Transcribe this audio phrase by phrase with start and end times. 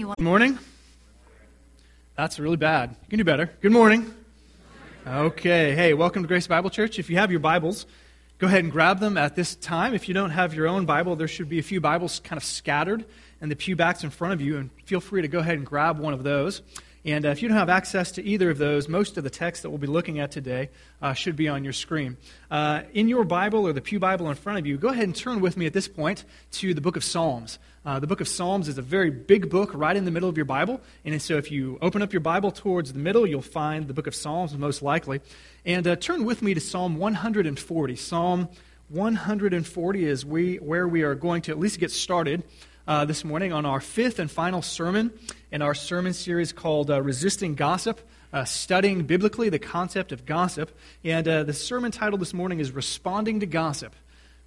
[0.00, 0.14] you.
[0.16, 0.58] Good morning.
[2.16, 2.96] That's really bad.
[3.02, 3.50] You can do better.
[3.60, 4.12] Good morning.
[5.06, 5.74] Okay.
[5.74, 6.98] Hey, welcome to Grace Bible Church.
[6.98, 7.84] If you have your Bibles,
[8.38, 9.92] go ahead and grab them at this time.
[9.92, 12.44] If you don't have your own Bible, there should be a few Bibles kind of
[12.44, 13.04] scattered
[13.40, 15.66] in the pew backs in front of you, and feel free to go ahead and
[15.66, 16.62] grab one of those.
[17.04, 19.62] And uh, if you don't have access to either of those, most of the text
[19.62, 20.68] that we'll be looking at today
[21.00, 22.18] uh, should be on your screen.
[22.50, 25.16] Uh, in your Bible or the Pew Bible in front of you, go ahead and
[25.16, 27.58] turn with me at this point to the book of Psalms.
[27.86, 30.36] Uh, the book of Psalms is a very big book right in the middle of
[30.36, 30.82] your Bible.
[31.02, 34.06] And so if you open up your Bible towards the middle, you'll find the book
[34.06, 35.22] of Psalms most likely.
[35.64, 37.96] And uh, turn with me to Psalm 140.
[37.96, 38.50] Psalm
[38.90, 42.42] 140 is we, where we are going to at least get started
[42.86, 45.12] uh, this morning on our fifth and final sermon
[45.52, 48.00] in our sermon series called uh, Resisting Gossip,
[48.32, 50.70] uh, studying biblically the concept of gossip.
[51.04, 53.94] And uh, the sermon title this morning is Responding to Gossip.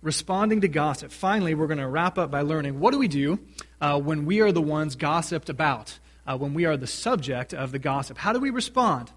[0.02, 1.12] Responding to gossip.
[1.12, 3.40] Finally, we're going to wrap up by learning what do we do
[3.80, 5.98] uh, when we are the ones gossiped about,
[6.28, 8.18] uh, when we are the subject of the gossip.
[8.18, 9.12] How do we respond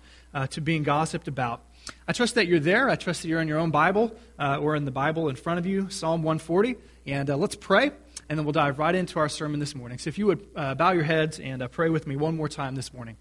[0.50, 1.62] to being gossiped about?
[2.06, 2.90] I trust that you're there.
[2.90, 5.66] I trust that you're in your own Bible or in the Bible in front of
[5.66, 6.76] you, Psalm 140.
[7.06, 7.90] And let's pray
[8.28, 9.98] and then we'll dive right into our sermon this morning.
[9.98, 12.48] So if you would uh, bow your heads and uh, pray with me one more
[12.48, 13.16] time this morning.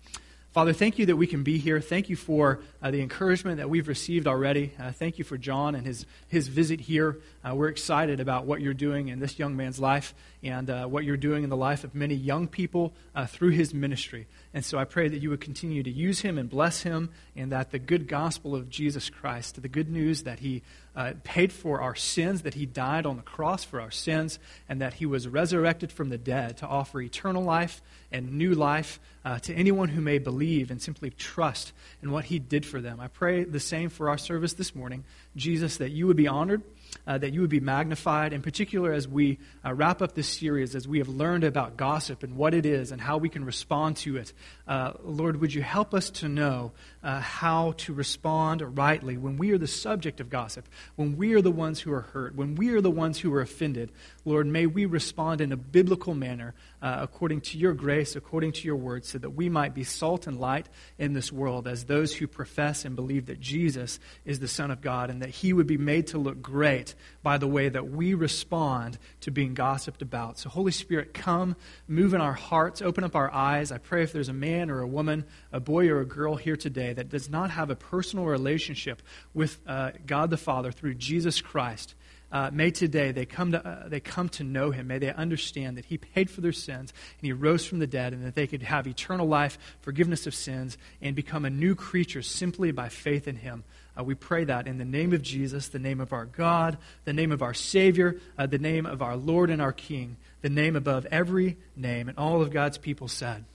[0.55, 1.81] Father, thank you that we can be here.
[1.81, 4.71] Thank you for uh, the encouragement that we've received already.
[4.79, 7.17] Uh, thank you for John and his, his visit here.
[7.43, 11.03] Uh, we're excited about what you're doing in this young man's life and uh, what
[11.03, 14.27] you're doing in the life of many young people uh, through his ministry.
[14.53, 17.51] And so I pray that you would continue to use him and bless him, and
[17.51, 20.61] that the good gospel of Jesus Christ, the good news that he
[20.95, 24.39] uh, paid for our sins, that he died on the cross for our sins,
[24.69, 29.01] and that he was resurrected from the dead to offer eternal life and new life
[29.41, 32.99] to anyone who may believe and simply trust in what he did for them.
[32.99, 35.03] I pray the same for our service this morning.
[35.35, 36.61] Jesus, that you would be honored
[37.07, 40.75] uh, that you would be magnified, in particular as we uh, wrap up this series,
[40.75, 43.97] as we have learned about gossip and what it is and how we can respond
[43.97, 44.33] to it.
[44.67, 46.71] Uh, Lord, would you help us to know
[47.03, 51.41] uh, how to respond rightly when we are the subject of gossip, when we are
[51.41, 53.91] the ones who are hurt, when we are the ones who are offended?
[54.23, 58.65] Lord, may we respond in a biblical manner uh, according to your grace, according to
[58.65, 62.13] your word, so that we might be salt and light in this world as those
[62.13, 65.67] who profess and believe that Jesus is the Son of God and that he would
[65.67, 70.37] be made to look great by the way that we respond to being gossiped about.
[70.37, 71.55] So, Holy Spirit, come,
[71.87, 73.71] move in our hearts, open up our eyes.
[73.71, 76.57] I pray if there's a man or a woman, a boy or a girl here
[76.57, 79.01] today that does not have a personal relationship
[79.33, 81.95] with uh, God the Father through Jesus Christ,
[82.35, 84.87] uh, may today they come, to, uh, they come to know him.
[84.87, 88.11] May they understand that he paid for their sins and he rose from the dead
[88.11, 92.21] and that they could have eternal life, forgiveness of sins, and become a new creature
[92.21, 93.63] simply by faith in him.
[93.97, 97.13] Uh, we pray that in the name of Jesus, the name of our God, the
[97.13, 100.75] name of our Savior, uh, the name of our Lord and our King, the name
[100.75, 102.09] above every name.
[102.09, 103.45] And all of God's people said,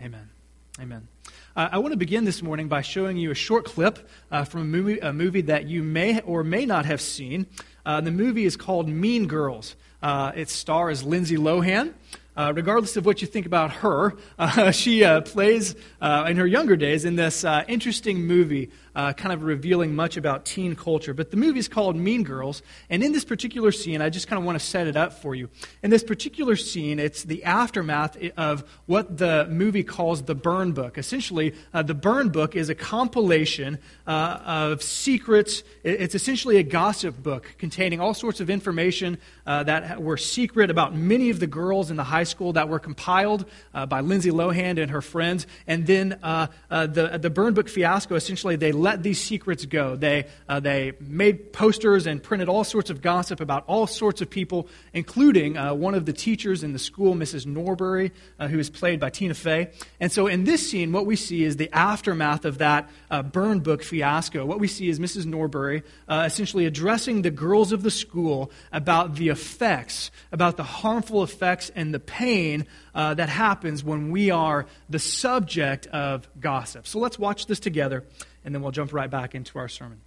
[0.00, 0.30] Amen.
[0.80, 1.08] Amen.
[1.54, 4.62] Uh, I want to begin this morning by showing you a short clip uh, from
[4.62, 7.46] a movie, a movie, that you may or may not have seen.
[7.84, 9.76] Uh, the movie is called Mean Girls.
[10.02, 11.94] Uh, star is Lindsay Lohan.
[12.34, 16.46] Uh, regardless of what you think about her, uh, she uh, plays uh, in her
[16.46, 21.14] younger days in this interesting movie, uh, kind of revealing much about teen culture.
[21.14, 24.38] But the movie is called Mean Girls, and in this particular scene, I just kind
[24.38, 25.48] of want to set it up for you.
[25.82, 30.98] In this particular scene, it's the aftermath of what the movie calls the Burn Book.
[30.98, 35.62] Essentially, the Burn Book is a compilation of secrets.
[35.82, 41.30] It's essentially a gossip book containing all sorts of information that were secret about many
[41.30, 44.90] of the girls in the high school that were compiled uh, by Lindsay Lohan and
[44.90, 45.46] her friends.
[45.66, 49.96] And then uh, uh, the, the Burn Book fiasco, essentially, they let these secrets go.
[49.96, 54.28] They, uh, they made posters and printed all sorts of gossip about all sorts of
[54.28, 57.46] people, including uh, one of the teachers in the school, Mrs.
[57.46, 59.70] Norbury, uh, who is played by Tina Fey.
[60.00, 62.90] And so in this scene, what we see is the aftermath of that
[63.32, 64.44] Burn Book fiasco.
[64.44, 65.26] What we see is Mrs.
[65.26, 71.70] Norbury essentially addressing the girls of the school about the effects, about the harmful effects
[71.74, 76.86] and the pain uh, that happens when we are the subject of gossip.
[76.86, 78.04] So let's watch this together,
[78.44, 80.00] and then we'll jump right back into our sermon.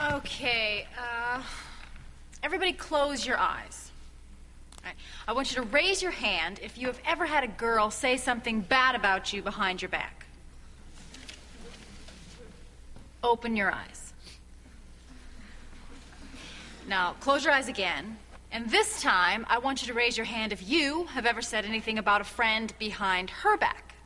[0.00, 1.42] Okay, uh,
[2.44, 3.90] Everybody close your eyes.
[4.84, 4.94] Right.
[5.26, 8.16] I want you to raise your hand if you have ever had a girl say
[8.16, 10.26] something bad about you behind your back.
[13.22, 14.12] Open your eyes.
[16.86, 18.18] Now, close your eyes again
[18.54, 21.64] And this time, I want you to raise your hand if you have ever said
[21.64, 23.96] anything about a friend behind her back.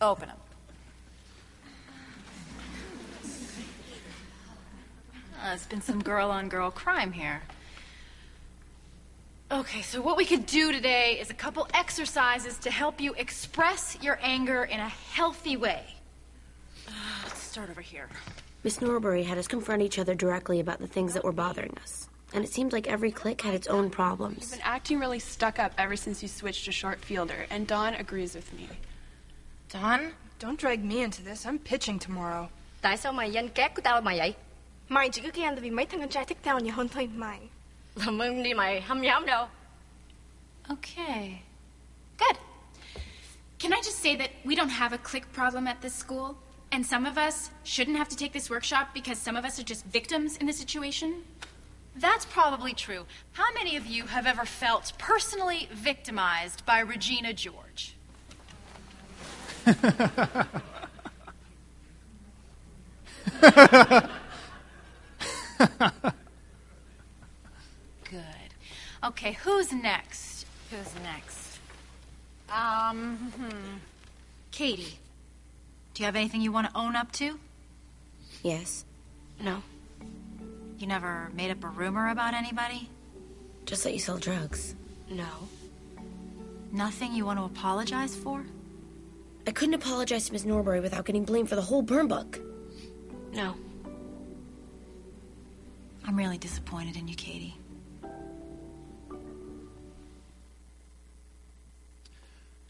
[0.00, 0.36] Open them.
[5.52, 7.42] There's been some girl on girl crime here.
[9.50, 13.98] Okay, so what we could do today is a couple exercises to help you express
[14.00, 15.84] your anger in a healthy way.
[16.88, 16.92] Uh,
[17.24, 18.08] let's start over here.
[18.64, 22.08] Miss Norbury had us confront each other directly about the things that were bothering us.
[22.32, 24.38] And it seemed like every clique had its own problems.
[24.40, 27.92] You've been acting really stuck up ever since you switched to short fielder, and Dawn
[27.92, 28.70] agrees with me.
[29.68, 31.44] Dawn, don't drag me into this.
[31.44, 32.48] I'm pitching tomorrow.
[32.80, 34.34] Tại sao mày danh két của tao là mày vậy?
[34.88, 37.08] Mày chỉ cứ ghen tại vì mấy thằng con trai thích tao nhiều hơn thôi
[37.14, 37.38] mày.
[37.94, 39.48] Làm ơn đi mày, không dám đâu.
[40.68, 41.38] Okay.
[42.18, 42.36] Good.
[43.58, 46.34] Can I just say that we don't have a click problem at this school?
[46.70, 49.64] And some of us shouldn't have to take this workshop because some of us are
[49.64, 51.22] just victims in the situation?
[52.00, 53.04] That's probably true.
[53.32, 57.94] How many of you have ever felt personally victimized by Regina George?
[68.10, 68.22] Good.
[69.04, 69.32] Okay,
[69.72, 70.46] who's next?
[70.70, 71.58] Who's next?
[72.50, 73.76] Um, hmm.
[74.50, 74.98] Cady,
[75.94, 77.38] do you have anything you want to own up to?
[78.42, 78.84] Yes.
[79.40, 79.62] No.
[80.78, 82.90] You never made up a rumor about anybody?
[83.64, 84.74] Just that you sell drugs.
[85.08, 85.28] No.
[86.72, 88.44] Nothing you want to apologize for?
[89.46, 92.38] I couldn't apologize to Miss Norbury without getting blamed for the whole burn book.
[93.32, 93.54] No.
[96.06, 97.56] I'm really disappointed in you, Cady.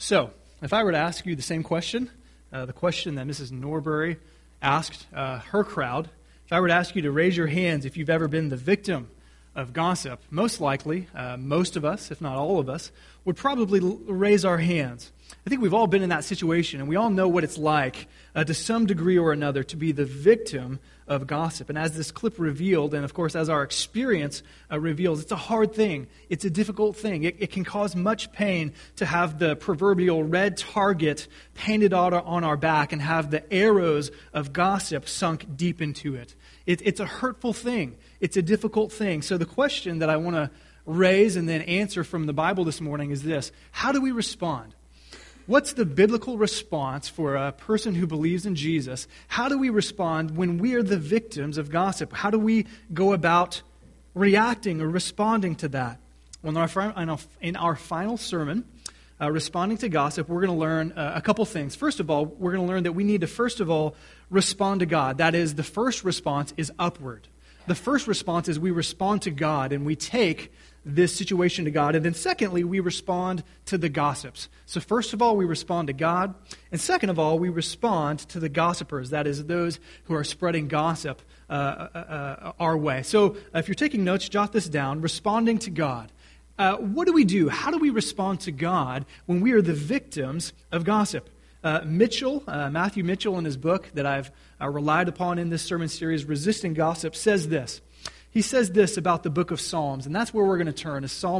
[0.02, 2.10] So, if I were to ask you the same question,
[2.52, 3.52] uh, the question that Mrs.
[3.52, 4.16] Norbury
[4.60, 6.10] asked uh, her crowd,
[6.44, 8.56] if I were to ask you to raise your hands if you've ever been the
[8.56, 9.08] victim
[9.54, 12.90] of gossip, most likely, uh, most of us, if not all of us,
[13.24, 15.12] would probably l- raise our hands.
[15.46, 18.08] I think we've all been in that situation, and we all know what it's like,
[18.34, 21.68] uh, to some degree or another, to be the victim of gossip.
[21.68, 25.36] And as this clip revealed, and of course as our experience uh, reveals, it's a
[25.36, 26.06] hard thing.
[26.28, 27.24] It's a difficult thing.
[27.24, 32.22] It, it, can cause much pain to have the proverbial red target painted on our,
[32.22, 36.34] on our back and have the arrows of gossip sunk deep into it.
[36.66, 36.80] it.
[36.84, 37.96] It's a hurtful thing.
[38.20, 39.22] It's a difficult thing.
[39.22, 40.50] So the question that I want to
[40.86, 44.74] raise and then answer from the Bible this morning is this How do we respond?
[45.52, 49.06] What's the biblical response for a person who believes in Jesus?
[49.28, 52.10] How do we respond when we are the victims of gossip?
[52.10, 53.60] How do we go about
[54.14, 56.00] reacting or responding to that?
[56.42, 58.64] Well, in our, in our final sermon,
[59.20, 61.76] uh, responding to gossip, we're going to learn uh, a couple things.
[61.76, 63.94] First of all, we're going to learn that we need to, first of all,
[64.30, 65.18] respond to God.
[65.18, 67.28] That is, the first response is upward.
[67.66, 70.50] The first response is we respond to God and we take
[70.84, 71.94] this situation to God.
[71.94, 74.48] And then, secondly, we respond to the gossips.
[74.66, 76.34] So, first of all, we respond to God.
[76.70, 80.68] And second of all, we respond to the gossipers, that is, those who are spreading
[80.68, 83.02] gossip uh, uh, uh, our way.
[83.02, 86.10] So, if you're taking notes, jot this down responding to God.
[86.58, 87.48] Uh, what do we do?
[87.48, 91.28] How do we respond to God when we are the victims of gossip?
[91.64, 94.30] Uh, Mitchell, uh, Matthew Mitchell, in his book that I've
[94.60, 97.80] relied upon in this sermon series, Resisting Gossip, says this
[98.32, 101.04] he says this about the book of Psalms, and that's where we're going to turn,
[101.04, 101.30] is Psalm